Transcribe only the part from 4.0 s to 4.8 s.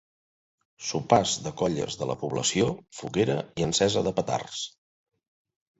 de petards.